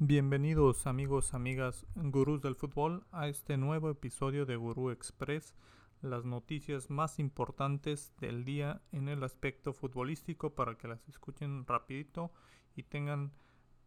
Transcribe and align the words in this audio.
Bienvenidos 0.00 0.86
amigos, 0.86 1.34
amigas, 1.34 1.84
gurús 1.96 2.40
del 2.40 2.54
fútbol 2.54 3.04
a 3.10 3.26
este 3.26 3.56
nuevo 3.56 3.90
episodio 3.90 4.46
de 4.46 4.54
Gurú 4.54 4.90
Express, 4.90 5.56
las 6.02 6.24
noticias 6.24 6.88
más 6.88 7.18
importantes 7.18 8.14
del 8.20 8.44
día 8.44 8.80
en 8.92 9.08
el 9.08 9.24
aspecto 9.24 9.72
futbolístico 9.72 10.54
para 10.54 10.78
que 10.78 10.86
las 10.86 11.08
escuchen 11.08 11.66
rapidito 11.66 12.30
y 12.76 12.84
tengan 12.84 13.32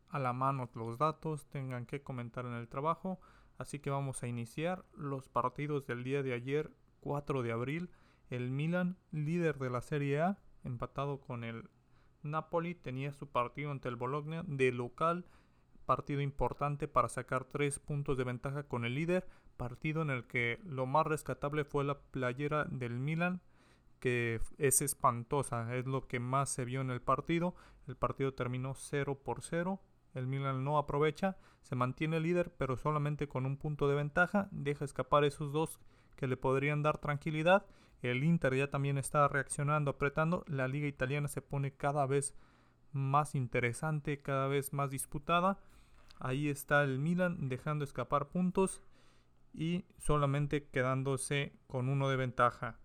a 0.10 0.20
la 0.20 0.34
mano 0.34 0.70
los 0.76 0.98
datos, 0.98 1.48
tengan 1.48 1.86
que 1.86 2.04
comentar 2.04 2.46
en 2.46 2.56
el 2.56 2.68
trabajo. 2.68 3.22
Así 3.58 3.80
que 3.80 3.90
vamos 3.90 4.22
a 4.22 4.28
iniciar 4.28 4.84
los 4.94 5.30
partidos 5.30 5.88
del 5.88 6.04
día 6.04 6.24
de 6.24 6.34
ayer, 6.34 6.72
4 7.00 7.42
de 7.42 7.54
abril. 7.54 7.90
El 8.30 8.52
Milan, 8.52 8.98
líder 9.12 9.60
de 9.60 9.70
la 9.70 9.80
Serie 9.80 10.20
A, 10.20 10.40
empatado 10.66 11.22
con 11.22 11.46
el 11.46 11.70
Napoli, 12.22 12.76
tenía 12.76 13.14
su 13.14 13.28
partido 13.28 13.72
ante 13.72 13.88
el 13.88 13.96
Bologna 13.96 14.44
de 14.46 14.74
local 14.74 15.26
partido 15.86 16.22
importante 16.22 16.88
para 16.88 17.10
sacar 17.10 17.46
tres 17.46 17.80
puntos 17.80 18.18
de 18.18 18.24
ventaja 18.24 18.64
con 18.64 18.86
el 18.86 18.96
líder, 18.96 19.28
partido 19.58 20.02
en 20.02 20.10
el 20.10 20.26
que 20.26 20.60
lo 20.64 20.86
más 20.86 21.06
rescatable 21.06 21.64
fue 21.64 21.84
la 21.84 22.00
playera 22.00 22.66
del 22.66 23.00
Milan, 23.00 23.42
que 24.00 24.42
es 24.58 24.82
espantosa, 24.82 25.76
es 25.76 25.86
lo 25.86 26.08
que 26.08 26.20
más 26.20 26.50
se 26.50 26.66
vio 26.66 26.82
en 26.82 26.90
el 26.90 27.02
partido. 27.02 27.56
El 27.88 27.96
partido 27.96 28.34
terminó 28.34 28.74
0 28.74 29.20
por 29.24 29.44
0. 29.44 29.80
El 30.14 30.28
Milan 30.28 30.64
no 30.64 30.78
aprovecha, 30.78 31.38
se 31.62 31.76
mantiene 31.76 32.20
líder, 32.20 32.52
pero 32.58 32.76
solamente 32.76 33.28
con 33.28 33.46
un 33.46 33.58
punto 33.58 33.88
de 33.88 33.96
ventaja. 33.96 34.50
Deja 34.52 34.86
escapar 34.86 35.24
esos 35.24 35.54
dos 35.54 35.80
que 36.16 36.28
le 36.28 36.38
podrían 36.38 36.82
dar 36.82 36.98
tranquilidad. 36.98 37.66
El 38.02 38.24
Inter 38.24 38.56
ya 38.56 38.70
también 38.70 38.98
está 38.98 39.28
reaccionando, 39.28 39.92
apretando. 39.92 40.44
La 40.48 40.68
liga 40.68 40.88
italiana 40.88 41.28
se 41.28 41.42
pone 41.42 41.72
cada 41.72 42.06
vez 42.08 42.36
más 42.92 43.36
interesante, 43.36 44.22
cada 44.22 44.48
vez 44.48 44.74
más 44.74 44.90
disputada. 44.90 45.60
Ahí 46.24 46.50
está 46.50 46.84
el 46.84 47.00
Milan 47.00 47.50
dejando 47.50 47.84
escapar 47.84 48.30
puntos 48.30 48.84
y 49.56 49.86
solamente 49.98 50.68
quedándose 50.70 51.58
con 51.66 51.90
uno 51.90 52.10
de 52.10 52.16
ventaja. 52.16 52.80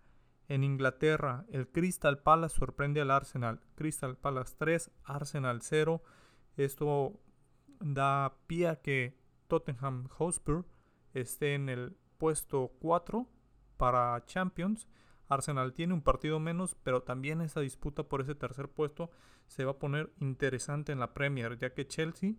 En 0.47 0.63
Inglaterra, 0.63 1.45
el 1.51 1.67
Crystal 1.67 2.17
Palace 2.17 2.55
sorprende 2.55 2.99
al 2.99 3.11
Arsenal. 3.11 3.61
Crystal 3.75 4.17
Palace 4.17 4.55
3, 4.57 4.89
Arsenal 5.03 5.61
0. 5.61 6.01
Esto 6.55 7.19
da 7.79 8.39
pie 8.47 8.69
a 8.69 8.81
que 8.81 9.19
Tottenham 9.47 10.07
Hotspur 10.07 10.65
esté 11.13 11.53
en 11.53 11.69
el 11.69 11.95
puesto 12.17 12.71
4 12.79 13.27
para 13.77 14.25
Champions. 14.25 14.87
Arsenal 15.27 15.73
tiene 15.73 15.93
un 15.93 16.01
partido 16.01 16.39
menos, 16.39 16.75
pero 16.81 17.03
también 17.03 17.41
esa 17.41 17.59
disputa 17.59 18.01
por 18.01 18.21
ese 18.21 18.33
tercer 18.33 18.67
puesto 18.67 19.11
se 19.45 19.63
va 19.63 19.73
a 19.73 19.79
poner 19.79 20.11
interesante 20.19 20.91
en 20.91 20.99
la 20.99 21.13
Premier, 21.13 21.55
ya 21.59 21.75
que 21.75 21.85
Chelsea 21.85 22.33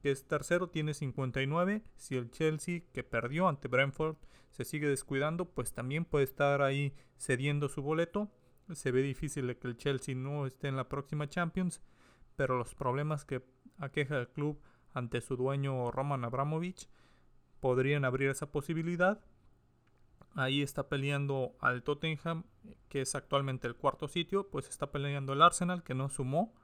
que 0.00 0.10
es 0.10 0.26
tercero, 0.26 0.68
tiene 0.68 0.94
59. 0.94 1.82
Si 1.96 2.16
el 2.16 2.30
Chelsea, 2.30 2.82
que 2.92 3.02
perdió 3.02 3.48
ante 3.48 3.68
Brentford, 3.68 4.16
se 4.50 4.64
sigue 4.64 4.88
descuidando, 4.88 5.46
pues 5.46 5.72
también 5.72 6.04
puede 6.04 6.24
estar 6.24 6.62
ahí 6.62 6.94
cediendo 7.16 7.68
su 7.68 7.82
boleto. 7.82 8.30
Se 8.72 8.90
ve 8.90 9.02
difícil 9.02 9.56
que 9.56 9.68
el 9.68 9.76
Chelsea 9.76 10.14
no 10.14 10.46
esté 10.46 10.68
en 10.68 10.76
la 10.76 10.88
próxima 10.88 11.28
Champions, 11.28 11.82
pero 12.36 12.56
los 12.56 12.74
problemas 12.74 13.24
que 13.24 13.42
aqueja 13.78 14.18
el 14.18 14.28
club 14.28 14.60
ante 14.92 15.20
su 15.20 15.36
dueño 15.36 15.90
Roman 15.90 16.24
Abramovich 16.24 16.88
podrían 17.60 18.04
abrir 18.04 18.30
esa 18.30 18.50
posibilidad. 18.50 19.20
Ahí 20.34 20.62
está 20.62 20.88
peleando 20.88 21.56
al 21.60 21.82
Tottenham, 21.82 22.44
que 22.88 23.00
es 23.00 23.14
actualmente 23.14 23.66
el 23.66 23.76
cuarto 23.76 24.08
sitio, 24.08 24.48
pues 24.50 24.68
está 24.68 24.92
peleando 24.92 25.32
el 25.32 25.42
Arsenal, 25.42 25.82
que 25.82 25.94
no 25.94 26.08
sumó 26.08 26.54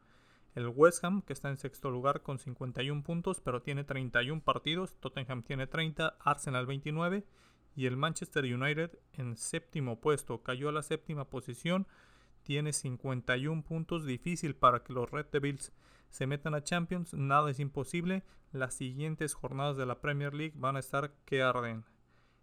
el 0.54 0.68
West 0.68 1.04
Ham, 1.04 1.22
que 1.22 1.32
está 1.32 1.48
en 1.48 1.56
sexto 1.56 1.90
lugar 1.90 2.22
con 2.22 2.38
51 2.38 3.02
puntos, 3.02 3.40
pero 3.40 3.62
tiene 3.62 3.82
31 3.82 4.42
partidos. 4.42 4.94
Tottenham 5.00 5.42
tiene 5.42 5.66
30, 5.66 6.16
Arsenal 6.20 6.66
29. 6.66 7.24
Y 7.76 7.86
el 7.86 7.96
Manchester 7.96 8.44
United 8.44 8.96
en 9.14 9.36
séptimo 9.36 10.00
puesto. 10.00 10.44
Cayó 10.44 10.68
a 10.68 10.72
la 10.72 10.84
séptima 10.84 11.28
posición. 11.28 11.88
Tiene 12.44 12.72
51 12.72 13.64
puntos. 13.64 14.04
Difícil 14.04 14.54
para 14.54 14.84
que 14.84 14.92
los 14.92 15.10
Red 15.10 15.26
Devils 15.32 15.72
se 16.08 16.28
metan 16.28 16.54
a 16.54 16.62
Champions. 16.62 17.14
Nada 17.14 17.50
es 17.50 17.58
imposible. 17.58 18.22
Las 18.52 18.74
siguientes 18.74 19.34
jornadas 19.34 19.76
de 19.76 19.86
la 19.86 20.00
Premier 20.00 20.34
League 20.34 20.54
van 20.56 20.76
a 20.76 20.80
estar 20.80 21.16
que 21.24 21.42
arden. 21.42 21.84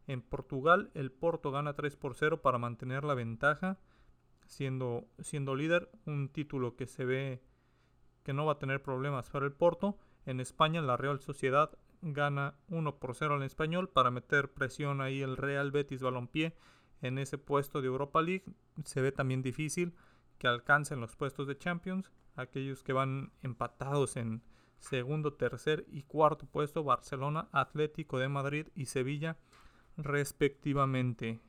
En 0.07 0.21
Portugal, 0.21 0.91
el 0.95 1.13
Porto 1.13 1.51
gana 1.51 1.75
3 1.75 1.95
por 1.95 2.15
0 2.15 2.41
para 2.41 2.57
mantener 2.57 3.05
la 3.05 3.13
ventaja, 3.13 3.79
siendo, 4.47 5.07
siendo 5.19 5.55
líder. 5.55 5.89
Un 6.05 6.27
título 6.27 6.75
que 6.75 6.87
se 6.87 7.05
ve 7.05 7.41
que 8.23 8.33
no 8.33 8.45
va 8.45 8.53
a 8.53 8.59
tener 8.59 8.81
problemas 8.81 9.29
para 9.29 9.45
el 9.45 9.53
Porto. 9.53 9.97
En 10.25 10.39
España 10.39 10.81
la 10.81 10.97
Real 10.97 11.19
Sociedad 11.19 11.77
gana 12.01 12.55
1 12.69 12.97
por 12.97 13.15
0 13.15 13.35
al 13.35 13.43
español 13.43 13.89
para 13.89 14.11
meter 14.11 14.51
presión 14.51 15.01
ahí 15.01 15.21
el 15.21 15.37
Real 15.37 15.71
Betis 15.71 16.01
Balompié 16.01 16.55
en 17.01 17.17
ese 17.17 17.37
puesto 17.37 17.81
de 17.81 17.87
Europa 17.87 18.21
League. 18.21 18.45
Se 18.85 19.01
ve 19.01 19.11
también 19.11 19.41
difícil 19.41 19.93
que 20.37 20.47
alcancen 20.47 20.99
los 20.99 21.15
puestos 21.15 21.47
de 21.47 21.57
Champions. 21.57 22.11
Aquellos 22.35 22.83
que 22.83 22.93
van 22.93 23.31
empatados 23.41 24.15
en 24.15 24.41
segundo, 24.79 25.33
tercer 25.33 25.85
y 25.89 26.03
cuarto 26.03 26.45
puesto, 26.45 26.83
Barcelona, 26.83 27.49
Atlético 27.51 28.17
de 28.17 28.29
Madrid 28.29 28.67
y 28.75 28.85
Sevilla 28.85 29.37
respectivamente. 29.97 31.39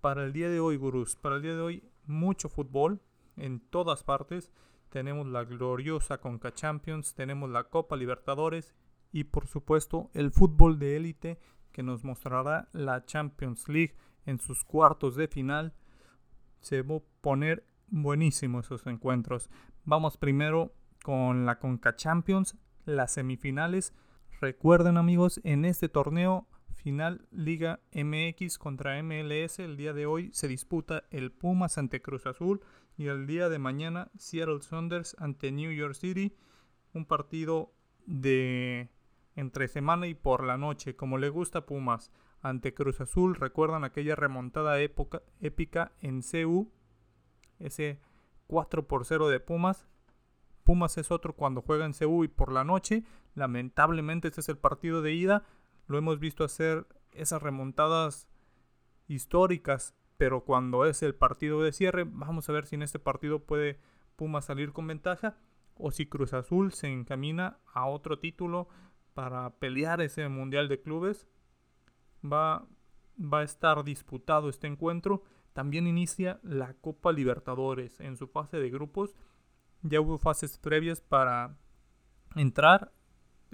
Para 0.00 0.24
el 0.24 0.32
día 0.32 0.48
de 0.48 0.60
hoy, 0.60 0.76
gurús, 0.76 1.16
para 1.16 1.36
el 1.36 1.42
día 1.42 1.54
de 1.54 1.60
hoy, 1.60 1.84
mucho 2.06 2.48
fútbol 2.48 3.00
en 3.36 3.60
todas 3.60 4.02
partes 4.02 4.52
tenemos 4.96 5.26
la 5.26 5.44
gloriosa 5.44 6.22
Conca 6.22 6.54
Champions, 6.54 7.14
tenemos 7.14 7.50
la 7.50 7.64
Copa 7.64 7.96
Libertadores 7.96 8.74
y 9.12 9.24
por 9.24 9.46
supuesto 9.46 10.08
el 10.14 10.30
fútbol 10.30 10.78
de 10.78 10.96
élite 10.96 11.38
que 11.70 11.82
nos 11.82 12.02
mostrará 12.02 12.70
la 12.72 13.04
Champions 13.04 13.68
League 13.68 13.94
en 14.24 14.38
sus 14.38 14.64
cuartos 14.64 15.14
de 15.14 15.28
final. 15.28 15.74
Se 16.60 16.80
va 16.80 16.96
a 16.96 17.02
poner 17.20 17.66
buenísimos 17.88 18.64
esos 18.64 18.86
encuentros. 18.86 19.50
Vamos 19.84 20.16
primero 20.16 20.72
con 21.04 21.44
la 21.44 21.58
Conca 21.58 21.94
Champions, 21.94 22.56
las 22.86 23.12
semifinales. 23.12 23.92
Recuerden 24.40 24.96
amigos, 24.96 25.42
en 25.44 25.66
este 25.66 25.90
torneo 25.90 26.48
final 26.86 27.26
Liga 27.32 27.80
MX 27.92 28.58
contra 28.58 29.02
MLS 29.02 29.58
el 29.58 29.76
día 29.76 29.92
de 29.92 30.06
hoy 30.06 30.30
se 30.32 30.46
disputa 30.46 31.02
el 31.10 31.32
Pumas 31.32 31.78
ante 31.78 32.00
Cruz 32.00 32.26
Azul 32.26 32.60
y 32.96 33.08
el 33.08 33.26
día 33.26 33.48
de 33.48 33.58
mañana 33.58 34.12
Seattle 34.16 34.62
Saunders 34.62 35.16
ante 35.18 35.50
New 35.50 35.72
York 35.72 35.94
City. 35.94 36.36
Un 36.92 37.04
partido 37.04 37.72
de 38.06 38.88
entre 39.34 39.66
semana 39.66 40.06
y 40.06 40.14
por 40.14 40.44
la 40.44 40.58
noche, 40.58 40.94
como 40.94 41.18
le 41.18 41.28
gusta 41.28 41.66
Pumas. 41.66 42.12
Ante 42.40 42.72
Cruz 42.72 43.00
Azul, 43.00 43.34
recuerdan 43.34 43.82
aquella 43.82 44.14
remontada 44.14 44.78
épica 44.80 45.90
en 46.02 46.22
CU, 46.22 46.70
ese 47.58 47.98
4 48.46 48.86
por 48.86 49.04
0 49.04 49.28
de 49.28 49.40
Pumas. 49.40 49.88
Pumas 50.62 50.96
es 50.98 51.10
otro 51.10 51.34
cuando 51.34 51.62
juega 51.62 51.84
en 51.84 51.94
CU 51.94 52.22
y 52.22 52.28
por 52.28 52.52
la 52.52 52.62
noche. 52.62 53.02
Lamentablemente 53.34 54.28
este 54.28 54.40
es 54.40 54.48
el 54.48 54.58
partido 54.58 55.02
de 55.02 55.14
ida. 55.14 55.44
Lo 55.86 55.98
hemos 55.98 56.18
visto 56.18 56.44
hacer 56.44 56.86
esas 57.12 57.42
remontadas 57.42 58.28
históricas 59.08 59.94
pero 60.16 60.44
cuando 60.44 60.86
es 60.86 61.02
el 61.02 61.14
partido 61.14 61.62
de 61.62 61.72
cierre, 61.72 62.04
vamos 62.04 62.48
a 62.48 62.52
ver 62.52 62.66
si 62.66 62.76
en 62.76 62.82
este 62.82 62.98
partido 62.98 63.40
puede 63.40 63.78
Puma 64.16 64.40
salir 64.40 64.72
con 64.72 64.86
ventaja 64.86 65.36
o 65.74 65.90
si 65.90 66.06
Cruz 66.06 66.32
Azul 66.32 66.72
se 66.72 66.88
encamina 66.88 67.58
a 67.74 67.86
otro 67.86 68.18
título 68.18 68.68
para 69.12 69.50
pelear 69.58 70.00
ese 70.00 70.26
Mundial 70.30 70.68
de 70.68 70.80
Clubes. 70.80 71.28
Va, 72.24 72.66
va 73.20 73.40
a 73.40 73.42
estar 73.42 73.84
disputado 73.84 74.48
este 74.48 74.66
encuentro. 74.66 75.22
También 75.52 75.86
inicia 75.86 76.40
la 76.42 76.72
Copa 76.74 77.12
Libertadores 77.12 78.00
en 78.00 78.16
su 78.16 78.26
fase 78.26 78.56
de 78.56 78.70
grupos. 78.70 79.14
Ya 79.82 80.00
hubo 80.00 80.16
fases 80.16 80.56
previas 80.56 81.02
para 81.02 81.58
entrar 82.36 82.92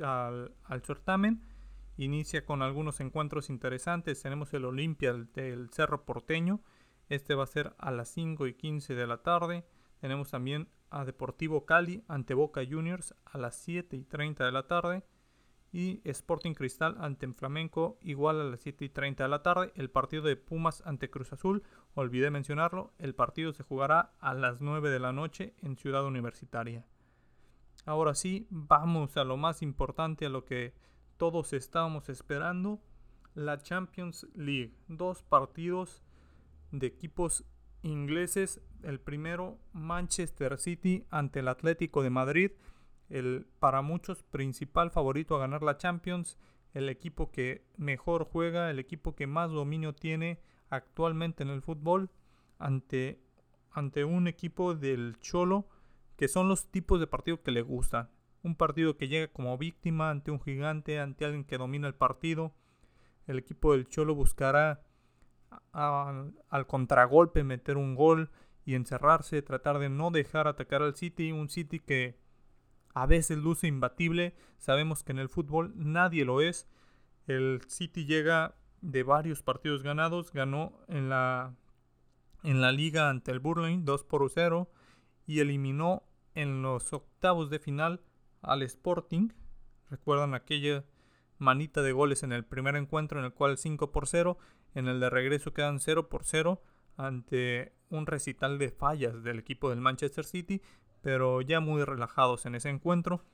al, 0.00 0.54
al 0.62 0.82
certamen 0.82 1.42
inicia 1.96 2.44
con 2.44 2.62
algunos 2.62 3.00
encuentros 3.00 3.50
interesantes. 3.50 4.22
Tenemos 4.22 4.52
el 4.54 4.64
Olimpia 4.64 5.12
del 5.12 5.70
Cerro 5.70 6.04
Porteño. 6.04 6.60
Este 7.08 7.34
va 7.34 7.44
a 7.44 7.48
ser 7.48 7.74
a 7.78 7.90
las 7.90 8.08
5 8.08 8.46
y 8.46 8.54
15 8.54 8.94
de 8.94 9.06
la 9.06 9.22
tarde. 9.22 9.64
Tenemos 10.00 10.30
también 10.30 10.68
a 10.90 11.04
Deportivo 11.04 11.64
Cali 11.64 12.04
ante 12.08 12.34
Boca 12.34 12.62
Juniors 12.68 13.14
a 13.24 13.38
las 13.38 13.56
7 13.56 13.96
y 13.96 14.04
30 14.04 14.44
de 14.44 14.52
la 14.52 14.66
tarde. 14.66 15.04
Y 15.74 16.02
Sporting 16.04 16.52
Cristal 16.52 16.96
ante 17.00 17.26
Flamenco 17.32 17.98
igual 18.02 18.40
a 18.40 18.44
las 18.44 18.60
7 18.60 18.84
y 18.84 18.88
30 18.90 19.24
de 19.24 19.28
la 19.30 19.42
tarde. 19.42 19.72
El 19.74 19.90
partido 19.90 20.22
de 20.22 20.36
Pumas 20.36 20.82
ante 20.84 21.08
Cruz 21.08 21.32
Azul, 21.32 21.62
olvidé 21.94 22.30
mencionarlo, 22.30 22.92
el 22.98 23.14
partido 23.14 23.54
se 23.54 23.62
jugará 23.62 24.12
a 24.20 24.34
las 24.34 24.60
9 24.60 24.90
de 24.90 25.00
la 25.00 25.12
noche 25.12 25.54
en 25.62 25.76
Ciudad 25.76 26.04
Universitaria. 26.04 26.86
Ahora 27.86 28.14
sí, 28.14 28.46
vamos 28.50 29.16
a 29.16 29.24
lo 29.24 29.38
más 29.38 29.62
importante, 29.62 30.26
a 30.26 30.28
lo 30.28 30.44
que 30.44 30.74
todos 31.16 31.52
estábamos 31.52 32.08
esperando, 32.08 32.80
la 33.34 33.58
Champions 33.58 34.26
League. 34.34 34.74
Dos 34.88 35.22
partidos 35.22 36.02
de 36.70 36.86
equipos 36.86 37.44
ingleses. 37.82 38.60
El 38.82 39.00
primero, 39.00 39.58
Manchester 39.72 40.58
City 40.58 41.06
ante 41.10 41.40
el 41.40 41.48
Atlético 41.48 42.02
de 42.02 42.10
Madrid. 42.10 42.52
el 43.08 43.46
para 43.58 43.82
muchos 43.82 44.22
principal 44.22 44.90
favorito 44.90 45.36
a 45.36 45.40
ganar 45.40 45.62
la 45.62 45.76
Champions, 45.76 46.38
el 46.72 46.88
equipo 46.88 47.30
que 47.30 47.66
mejor 47.76 48.24
juega, 48.24 48.70
el 48.70 48.78
equipo 48.78 49.14
que 49.14 49.26
más 49.26 49.50
dominio 49.50 49.94
tiene 49.94 50.40
actualmente 50.70 51.42
en 51.42 51.50
el 51.50 51.60
fútbol 51.60 52.08
ante, 52.58 53.20
ante 53.70 54.04
un 54.04 54.28
equipo 54.28 54.74
del 54.74 55.18
Cholo 55.20 55.68
que 56.16 56.28
son 56.28 56.48
los 56.48 56.70
tipos 56.70 57.00
de 57.00 57.06
partido 57.06 57.42
que 57.42 57.50
le 57.50 57.62
gustan. 57.62 58.08
Un 58.42 58.56
partido 58.56 58.96
que 58.96 59.08
llega 59.08 59.28
como 59.28 59.56
víctima 59.58 60.10
ante 60.10 60.30
un 60.30 60.40
gigante, 60.40 60.98
ante 60.98 61.24
alguien 61.24 61.44
que 61.44 61.58
domina 61.58 61.86
el 61.86 61.94
partido. 61.94 62.52
El 63.26 63.38
equipo 63.38 63.72
del 63.72 63.88
Cholo 63.88 64.14
buscará 64.14 64.82
al 65.72 66.66
contragolpe 66.66 67.44
meter 67.44 67.76
un 67.76 67.94
gol 67.94 68.30
y 68.64 68.74
encerrarse, 68.74 69.42
tratar 69.42 69.78
de 69.78 69.88
no 69.88 70.10
dejar 70.10 70.48
atacar 70.48 70.82
al 70.82 70.96
City, 70.96 71.32
un 71.32 71.48
City 71.48 71.78
que 71.80 72.18
a 72.94 73.06
veces 73.06 73.38
luce 73.38 73.66
imbatible, 73.66 74.34
sabemos 74.58 75.02
que 75.02 75.12
en 75.12 75.18
el 75.18 75.28
fútbol 75.28 75.72
nadie 75.76 76.24
lo 76.24 76.40
es. 76.40 76.68
El 77.26 77.62
City 77.68 78.04
llega 78.04 78.54
de 78.80 79.02
varios 79.02 79.42
partidos 79.42 79.82
ganados, 79.82 80.32
ganó 80.32 80.72
en 80.88 81.08
la 81.08 81.54
en 82.42 82.60
la 82.60 82.72
liga 82.72 83.08
ante 83.08 83.30
el 83.30 83.38
Burnley 83.38 83.78
2 83.82 84.04
por 84.04 84.28
0 84.28 84.68
y 85.26 85.38
eliminó 85.38 86.02
en 86.34 86.62
los 86.62 86.92
octavos 86.92 87.50
de 87.50 87.60
final 87.60 88.00
al 88.42 88.62
Sporting. 88.62 89.30
Recuerdan 89.90 90.34
aquella 90.34 90.84
manita 91.38 91.82
de 91.82 91.92
goles 91.92 92.22
en 92.22 92.32
el 92.32 92.44
primer 92.44 92.76
encuentro 92.76 93.18
en 93.18 93.24
el 93.24 93.32
cual 93.32 93.58
5 93.58 93.90
por 93.92 94.06
0, 94.06 94.38
en 94.74 94.88
el 94.88 95.00
de 95.00 95.10
regreso 95.10 95.52
quedan 95.52 95.80
0 95.80 96.08
por 96.08 96.24
0 96.24 96.62
ante 96.96 97.72
un 97.90 98.06
recital 98.06 98.58
de 98.58 98.70
fallas 98.70 99.22
del 99.22 99.38
equipo 99.38 99.70
del 99.70 99.80
Manchester 99.80 100.24
City, 100.24 100.62
pero 101.02 101.40
ya 101.40 101.60
muy 101.60 101.84
relajados 101.84 102.46
en 102.46 102.54
ese 102.54 102.68
encuentro. 102.68 103.24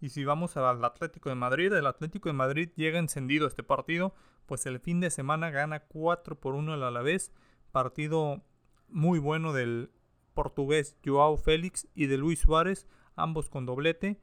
Y 0.00 0.08
si 0.08 0.24
vamos 0.24 0.56
al 0.56 0.84
Atlético 0.84 1.28
de 1.28 1.34
Madrid, 1.34 1.72
el 1.72 1.86
Atlético 1.86 2.28
de 2.28 2.32
Madrid 2.32 2.70
llega 2.74 2.98
encendido 2.98 3.46
este 3.46 3.62
partido, 3.62 4.14
pues 4.46 4.64
el 4.66 4.80
fin 4.80 5.00
de 5.00 5.10
semana 5.10 5.50
gana 5.50 5.80
4 5.80 6.40
por 6.40 6.54
1 6.54 6.74
el 6.74 6.82
Alavés, 6.82 7.32
partido 7.70 8.42
muy 8.88 9.18
bueno 9.18 9.52
del 9.52 9.92
portugués 10.34 10.96
Joao 11.04 11.36
Félix 11.36 11.86
y 11.94 12.06
de 12.06 12.16
Luis 12.16 12.40
Suárez, 12.40 12.86
ambos 13.14 13.50
con 13.50 13.66
doblete. 13.66 14.18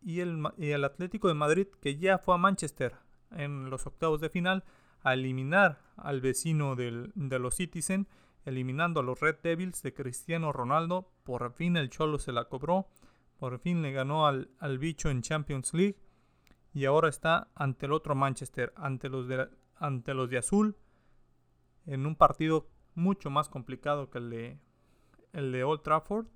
Y 0.00 0.20
el, 0.20 0.42
y 0.56 0.70
el 0.70 0.84
Atlético 0.84 1.28
de 1.28 1.34
Madrid 1.34 1.66
que 1.80 1.96
ya 1.96 2.18
fue 2.18 2.34
a 2.34 2.38
Manchester 2.38 2.94
en 3.30 3.70
los 3.70 3.86
octavos 3.86 4.20
de 4.20 4.30
final 4.30 4.64
a 5.02 5.14
eliminar 5.14 5.80
al 5.96 6.20
vecino 6.20 6.76
del, 6.76 7.12
de 7.14 7.38
los 7.38 7.56
Citizen, 7.56 8.08
eliminando 8.44 9.00
a 9.00 9.02
los 9.02 9.20
Red 9.20 9.36
Devils 9.42 9.82
de 9.82 9.94
Cristiano 9.94 10.52
Ronaldo. 10.52 11.10
Por 11.24 11.52
fin 11.52 11.76
el 11.76 11.90
Cholo 11.90 12.18
se 12.18 12.32
la 12.32 12.44
cobró, 12.44 12.88
por 13.38 13.58
fin 13.58 13.82
le 13.82 13.92
ganó 13.92 14.26
al, 14.26 14.50
al 14.58 14.78
bicho 14.78 15.10
en 15.10 15.22
Champions 15.22 15.74
League 15.74 15.98
y 16.72 16.84
ahora 16.84 17.08
está 17.08 17.48
ante 17.54 17.86
el 17.86 17.92
otro 17.92 18.14
Manchester, 18.14 18.72
ante 18.76 19.08
los 19.08 19.26
de, 19.26 19.48
ante 19.76 20.14
los 20.14 20.30
de 20.30 20.38
azul, 20.38 20.76
en 21.86 22.06
un 22.06 22.14
partido 22.16 22.68
mucho 22.94 23.30
más 23.30 23.48
complicado 23.48 24.10
que 24.10 24.18
el 24.18 24.30
de, 24.30 24.58
el 25.32 25.52
de 25.52 25.64
Old 25.64 25.82
Trafford. 25.82 26.26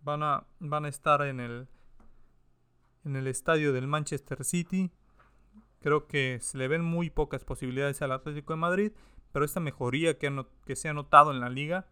Van 0.00 0.22
a, 0.24 0.46
van 0.58 0.84
a 0.84 0.88
estar 0.88 1.22
en 1.22 1.38
el, 1.38 1.68
en 3.04 3.16
el 3.16 3.26
estadio 3.26 3.72
del 3.72 3.86
Manchester 3.86 4.44
City 4.44 4.90
Creo 5.82 6.06
que 6.06 6.38
se 6.40 6.58
le 6.58 6.68
ven 6.68 6.84
muy 6.84 7.10
pocas 7.10 7.44
posibilidades 7.44 8.02
al 8.02 8.12
Atlético 8.12 8.52
de 8.52 8.58
Madrid, 8.58 8.92
pero 9.32 9.44
esta 9.44 9.58
mejoría 9.58 10.16
que, 10.16 10.76
se 10.76 10.88
ha 10.88 10.94
notado 10.94 11.32
en 11.32 11.40
la 11.40 11.48
liga 11.48 11.88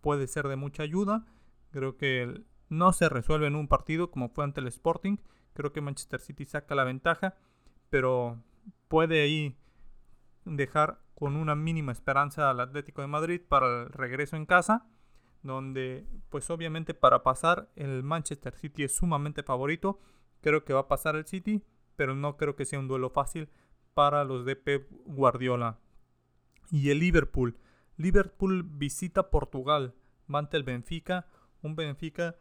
puede 0.00 0.26
ser 0.26 0.48
de 0.48 0.56
mucha 0.56 0.82
ayuda. 0.82 1.26
Creo 1.70 1.98
que 1.98 2.42
no 2.70 2.92
se 2.94 3.08
resuelve 3.10 3.46
en 3.46 3.54
un 3.54 3.68
partido 3.68 4.10
como 4.10 4.30
fue 4.30 4.44
ante 4.44 4.60
el 4.60 4.66
Sporting. 4.68 5.18
Creo 5.52 5.72
que 5.72 5.82
Manchester 5.82 6.20
City 6.20 6.46
saca 6.46 6.74
la 6.74 6.84
ventaja, 6.84 7.36
pero 7.90 8.42
puede 8.88 9.22
ahí 9.22 9.58
dejar 10.46 11.00
con 11.14 11.36
una 11.36 11.54
mínima 11.54 11.92
esperanza 11.92 12.48
al 12.48 12.60
Atlético 12.60 13.02
de 13.02 13.08
Madrid 13.08 13.42
para 13.46 13.82
el 13.82 13.90
regreso 13.90 14.36
en 14.36 14.46
casa, 14.46 14.86
donde 15.42 16.06
pues 16.30 16.48
obviamente 16.48 16.94
para 16.94 17.22
pasar 17.22 17.68
el 17.76 18.02
Manchester 18.02 18.54
City 18.56 18.84
es 18.84 18.96
sumamente 18.96 19.42
favorito. 19.42 20.00
Creo 20.44 20.62
que 20.62 20.74
va 20.74 20.80
a 20.80 20.88
pasar 20.88 21.16
el 21.16 21.24
City, 21.24 21.62
pero 21.96 22.14
no 22.14 22.36
creo 22.36 22.54
que 22.54 22.66
sea 22.66 22.78
un 22.78 22.86
duelo 22.86 23.08
fácil 23.08 23.48
para 23.94 24.24
los 24.24 24.44
de 24.44 24.56
Pep 24.56 24.86
Guardiola. 25.06 25.78
Y 26.70 26.90
el 26.90 26.98
Liverpool. 26.98 27.56
Liverpool 27.96 28.62
visita 28.62 29.30
Portugal, 29.30 29.94
va 30.32 30.40
ante 30.40 30.58
el 30.58 30.62
Benfica, 30.62 31.26
un 31.62 31.76
Benfica 31.76 32.36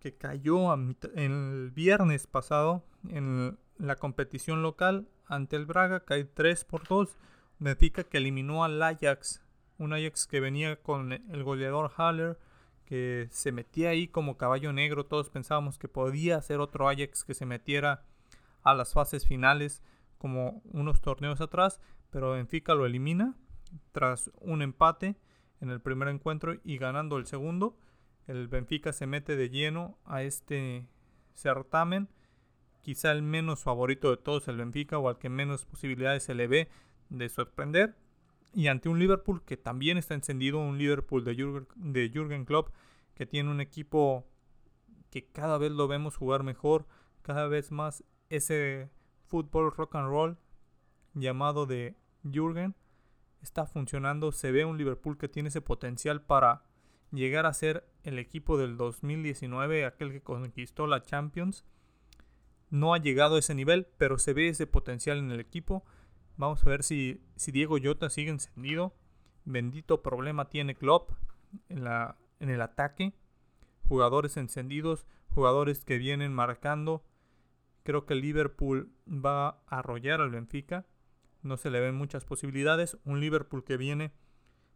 que 0.00 0.16
cayó 0.16 0.74
el 0.74 1.70
viernes 1.72 2.26
pasado 2.26 2.84
en 3.08 3.56
la 3.78 3.94
competición 3.94 4.62
local 4.62 5.06
ante 5.26 5.54
el 5.54 5.64
Braga, 5.64 6.04
cae 6.04 6.24
3 6.24 6.64
por 6.64 6.88
2. 6.88 7.16
Benfica 7.60 8.02
que 8.02 8.18
eliminó 8.18 8.64
al 8.64 8.82
Ajax, 8.82 9.44
un 9.78 9.92
Ajax 9.92 10.26
que 10.26 10.40
venía 10.40 10.82
con 10.82 11.12
el 11.12 11.44
goleador 11.44 11.92
Haller, 11.96 12.36
que 12.84 13.28
se 13.30 13.52
metía 13.52 13.90
ahí 13.90 14.08
como 14.08 14.36
caballo 14.36 14.72
negro. 14.72 15.06
Todos 15.06 15.30
pensábamos 15.30 15.78
que 15.78 15.88
podía 15.88 16.40
ser 16.42 16.60
otro 16.60 16.88
Ajax 16.88 17.24
que 17.24 17.34
se 17.34 17.46
metiera 17.46 18.04
a 18.62 18.74
las 18.74 18.92
fases 18.92 19.26
finales 19.26 19.82
como 20.18 20.62
unos 20.72 21.00
torneos 21.00 21.40
atrás, 21.40 21.80
pero 22.10 22.32
Benfica 22.32 22.74
lo 22.74 22.86
elimina 22.86 23.34
tras 23.92 24.30
un 24.40 24.62
empate 24.62 25.16
en 25.60 25.70
el 25.70 25.80
primer 25.80 26.08
encuentro 26.08 26.54
y 26.64 26.78
ganando 26.78 27.16
el 27.18 27.26
segundo. 27.26 27.76
El 28.26 28.48
Benfica 28.48 28.92
se 28.92 29.06
mete 29.06 29.36
de 29.36 29.50
lleno 29.50 29.98
a 30.04 30.22
este 30.22 30.86
certamen, 31.34 32.08
quizá 32.80 33.12
el 33.12 33.22
menos 33.22 33.62
favorito 33.62 34.10
de 34.10 34.16
todos 34.16 34.48
el 34.48 34.56
Benfica 34.56 34.98
o 34.98 35.08
al 35.08 35.18
que 35.18 35.28
menos 35.28 35.66
posibilidades 35.66 36.22
se 36.22 36.34
le 36.34 36.46
ve 36.46 36.68
de 37.10 37.28
sorprender. 37.28 37.96
Y 38.54 38.68
ante 38.68 38.88
un 38.88 38.98
Liverpool 38.98 39.44
que 39.44 39.56
también 39.56 39.98
está 39.98 40.14
encendido, 40.14 40.58
un 40.58 40.78
Liverpool 40.78 41.24
de 41.24 41.34
Jürgen, 41.34 41.92
de 41.92 42.44
Klopp 42.46 42.68
que 43.14 43.26
tiene 43.26 43.50
un 43.50 43.60
equipo 43.60 44.26
que 45.10 45.26
cada 45.26 45.58
vez 45.58 45.72
lo 45.72 45.88
vemos 45.88 46.16
jugar 46.16 46.42
mejor, 46.42 46.86
cada 47.22 47.48
vez 47.48 47.72
más 47.72 48.04
ese 48.28 48.90
fútbol 49.26 49.72
rock 49.72 49.96
and 49.96 50.08
roll 50.08 50.38
llamado 51.14 51.66
de 51.66 51.96
Jürgen 52.22 52.74
está 53.42 53.66
funcionando. 53.66 54.32
Se 54.32 54.50
ve 54.50 54.64
un 54.64 54.78
Liverpool 54.78 55.18
que 55.18 55.28
tiene 55.28 55.48
ese 55.48 55.60
potencial 55.60 56.22
para 56.22 56.64
llegar 57.12 57.46
a 57.46 57.54
ser 57.54 57.88
el 58.02 58.18
equipo 58.18 58.58
del 58.58 58.76
2019, 58.76 59.84
aquel 59.84 60.12
que 60.12 60.22
conquistó 60.22 60.86
la 60.86 61.02
Champions. 61.02 61.64
No 62.70 62.94
ha 62.94 62.98
llegado 62.98 63.36
a 63.36 63.38
ese 63.38 63.54
nivel, 63.54 63.86
pero 63.98 64.18
se 64.18 64.32
ve 64.32 64.48
ese 64.48 64.66
potencial 64.66 65.18
en 65.18 65.30
el 65.30 65.40
equipo. 65.40 65.84
Vamos 66.36 66.64
a 66.64 66.68
ver 66.68 66.82
si, 66.82 67.20
si 67.36 67.52
Diego 67.52 67.76
Jota 67.82 68.10
sigue 68.10 68.30
encendido. 68.30 68.94
Bendito 69.44 70.02
problema 70.02 70.48
tiene 70.48 70.74
Klopp 70.74 71.12
en, 71.68 71.84
la, 71.84 72.16
en 72.40 72.50
el 72.50 72.60
ataque. 72.60 73.12
Jugadores 73.88 74.36
encendidos, 74.36 75.06
jugadores 75.28 75.84
que 75.84 75.98
vienen 75.98 76.32
marcando, 76.32 77.04
Creo 77.84 78.06
que 78.06 78.14
Liverpool 78.14 78.90
va 79.06 79.48
a 79.48 79.78
arrollar 79.78 80.22
al 80.22 80.30
Benfica. 80.30 80.86
No 81.42 81.58
se 81.58 81.70
le 81.70 81.80
ven 81.80 81.94
muchas 81.94 82.24
posibilidades. 82.24 82.96
Un 83.04 83.20
Liverpool 83.20 83.62
que 83.62 83.76
viene 83.76 84.12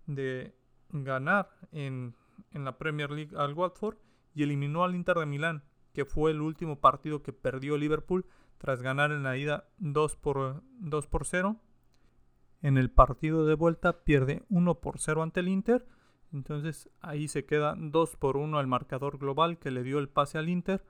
de 0.06 0.54
ganar 0.90 1.48
en, 1.72 2.14
la 2.52 2.76
Premier 2.76 3.10
League 3.10 3.34
al 3.36 3.54
Watford 3.54 3.96
y 4.34 4.42
eliminó 4.42 4.84
al 4.84 4.94
Inter 4.94 5.16
de 5.16 5.26
Milán, 5.26 5.64
que 5.94 6.04
fue 6.04 6.30
el 6.32 6.42
último 6.42 6.80
partido 6.80 7.22
que 7.22 7.32
perdió 7.32 7.78
Liverpool 7.78 8.26
tras 8.58 8.82
ganar 8.82 9.12
en 9.12 9.22
la 9.22 9.36
ida 9.36 9.68
2 9.78 10.16
por, 10.16 10.62
2 10.80 11.06
por 11.06 11.26
0. 11.26 11.56
En 12.60 12.76
el 12.76 12.90
partido 12.90 13.46
de 13.46 13.54
vuelta 13.54 14.04
pierde 14.04 14.42
1 14.50 14.80
por 14.80 14.98
0 14.98 15.22
ante 15.22 15.40
el 15.40 15.48
Inter. 15.48 15.86
Entonces 16.32 16.90
ahí 17.00 17.28
se 17.28 17.46
queda 17.46 17.74
2 17.78 18.16
por 18.16 18.36
1 18.36 18.58
al 18.58 18.66
marcador 18.66 19.18
global 19.18 19.58
que 19.58 19.70
le 19.70 19.82
dio 19.82 19.98
el 19.98 20.08
pase 20.08 20.38
al 20.38 20.48
Inter. 20.48 20.84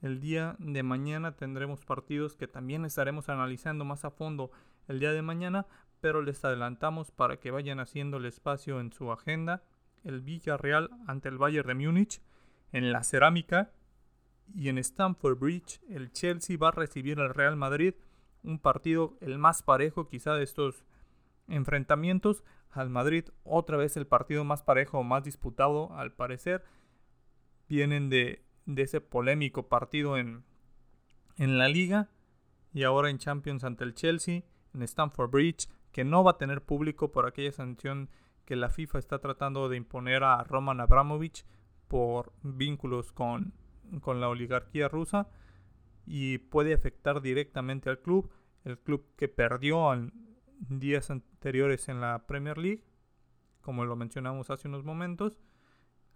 El 0.00 0.20
día 0.20 0.56
de 0.58 0.82
mañana 0.82 1.36
tendremos 1.36 1.84
partidos 1.84 2.36
que 2.36 2.48
también 2.48 2.84
estaremos 2.84 3.28
analizando 3.28 3.84
más 3.84 4.04
a 4.04 4.10
fondo 4.10 4.50
el 4.88 4.98
día 4.98 5.12
de 5.12 5.20
mañana, 5.20 5.66
pero 6.00 6.22
les 6.22 6.42
adelantamos 6.44 7.10
para 7.10 7.38
que 7.38 7.50
vayan 7.50 7.80
haciendo 7.80 8.16
el 8.16 8.24
espacio 8.24 8.80
en 8.80 8.92
su 8.92 9.12
agenda. 9.12 9.62
El 10.02 10.22
Villarreal 10.22 10.90
ante 11.06 11.28
el 11.28 11.36
Bayern 11.36 11.68
de 11.68 11.74
Múnich 11.74 12.22
en 12.72 12.92
la 12.92 13.02
cerámica 13.02 13.72
y 14.54 14.68
en 14.68 14.78
Stamford 14.78 15.38
Bridge 15.38 15.80
el 15.88 16.12
Chelsea 16.12 16.56
va 16.56 16.68
a 16.68 16.72
recibir 16.72 17.20
al 17.20 17.34
Real 17.34 17.56
Madrid, 17.56 17.94
un 18.42 18.58
partido 18.58 19.16
el 19.20 19.38
más 19.38 19.62
parejo 19.62 20.08
quizá 20.08 20.34
de 20.34 20.44
estos 20.44 20.84
enfrentamientos. 21.48 22.44
Al 22.70 22.88
Madrid 22.88 23.24
otra 23.44 23.76
vez 23.76 23.96
el 23.96 24.06
partido 24.06 24.44
más 24.44 24.62
parejo, 24.62 25.02
más 25.02 25.24
disputado 25.24 25.92
al 25.94 26.12
parecer. 26.12 26.64
Vienen 27.68 28.08
de 28.08 28.42
de 28.74 28.82
ese 28.82 29.00
polémico 29.00 29.68
partido 29.68 30.16
en, 30.16 30.44
en 31.36 31.58
la 31.58 31.68
liga 31.68 32.08
y 32.72 32.84
ahora 32.84 33.10
en 33.10 33.18
Champions 33.18 33.64
ante 33.64 33.84
el 33.84 33.94
Chelsea, 33.94 34.42
en 34.74 34.82
Stamford 34.82 35.30
Bridge, 35.30 35.68
que 35.92 36.04
no 36.04 36.22
va 36.22 36.32
a 36.32 36.38
tener 36.38 36.62
público 36.62 37.10
por 37.10 37.26
aquella 37.26 37.52
sanción 37.52 38.08
que 38.44 38.56
la 38.56 38.70
FIFA 38.70 38.98
está 38.98 39.18
tratando 39.18 39.68
de 39.68 39.76
imponer 39.76 40.22
a 40.22 40.42
Roman 40.44 40.80
Abramovich 40.80 41.44
por 41.88 42.32
vínculos 42.42 43.12
con, 43.12 43.52
con 44.00 44.20
la 44.20 44.28
oligarquía 44.28 44.88
rusa. 44.88 45.28
y 46.06 46.38
puede 46.38 46.74
afectar 46.74 47.20
directamente 47.20 47.88
al 47.88 48.00
club. 48.00 48.30
El 48.64 48.78
club 48.78 49.06
que 49.16 49.28
perdió 49.28 49.92
en 49.92 50.12
días 50.68 51.10
anteriores 51.10 51.88
en 51.88 52.00
la 52.00 52.26
Premier 52.26 52.58
League, 52.58 52.84
como 53.60 53.84
lo 53.84 53.96
mencionamos 53.96 54.50
hace 54.50 54.68
unos 54.68 54.84
momentos. 54.84 55.38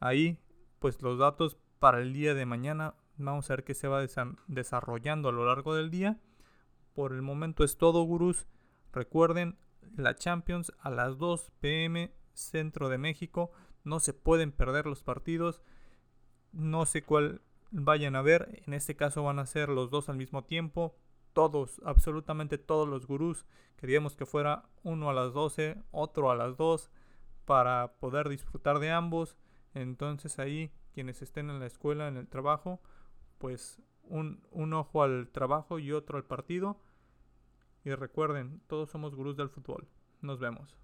Ahí, 0.00 0.38
pues 0.78 1.00
los 1.02 1.18
datos 1.18 1.58
para 1.78 2.00
el 2.00 2.12
día 2.12 2.34
de 2.34 2.46
mañana, 2.46 2.94
vamos 3.16 3.50
a 3.50 3.54
ver 3.54 3.64
qué 3.64 3.74
se 3.74 3.88
va 3.88 4.04
desarrollando 4.48 5.28
a 5.28 5.32
lo 5.32 5.46
largo 5.46 5.74
del 5.74 5.90
día. 5.90 6.18
Por 6.94 7.12
el 7.12 7.22
momento 7.22 7.64
es 7.64 7.76
todo, 7.76 8.02
gurús. 8.02 8.46
Recuerden, 8.92 9.58
la 9.96 10.14
Champions 10.14 10.72
a 10.78 10.90
las 10.90 11.18
2 11.18 11.52
pm 11.60 12.12
centro 12.32 12.88
de 12.88 12.98
México. 12.98 13.50
No 13.82 14.00
se 14.00 14.12
pueden 14.12 14.52
perder 14.52 14.86
los 14.86 15.02
partidos. 15.02 15.62
No 16.52 16.86
sé 16.86 17.02
cuál 17.02 17.42
vayan 17.70 18.16
a 18.16 18.22
ver. 18.22 18.62
En 18.66 18.74
este 18.74 18.96
caso 18.96 19.22
van 19.22 19.38
a 19.38 19.46
ser 19.46 19.68
los 19.68 19.90
dos 19.90 20.08
al 20.08 20.16
mismo 20.16 20.44
tiempo. 20.44 20.96
Todos, 21.32 21.80
absolutamente 21.84 22.58
todos 22.58 22.88
los 22.88 23.06
gurús. 23.06 23.46
Queríamos 23.76 24.16
que 24.16 24.26
fuera 24.26 24.64
uno 24.82 25.10
a 25.10 25.14
las 25.14 25.32
12, 25.32 25.76
otro 25.90 26.30
a 26.30 26.36
las 26.36 26.56
2 26.56 26.90
para 27.44 27.94
poder 27.98 28.28
disfrutar 28.28 28.78
de 28.78 28.90
ambos. 28.90 29.36
Entonces 29.74 30.38
ahí 30.38 30.72
quienes 30.92 31.22
estén 31.22 31.50
en 31.50 31.58
la 31.58 31.66
escuela, 31.66 32.06
en 32.06 32.16
el 32.16 32.28
trabajo, 32.28 32.80
pues 33.38 33.82
un, 34.04 34.46
un 34.52 34.72
ojo 34.74 35.02
al 35.02 35.28
trabajo 35.28 35.78
y 35.78 35.92
otro 35.92 36.16
al 36.16 36.24
partido. 36.24 36.80
Y 37.84 37.90
recuerden, 37.94 38.62
todos 38.66 38.90
somos 38.90 39.14
gurús 39.14 39.36
del 39.36 39.50
fútbol. 39.50 39.88
Nos 40.22 40.38
vemos. 40.38 40.83